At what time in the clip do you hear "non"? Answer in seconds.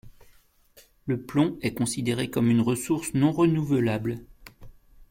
3.13-3.31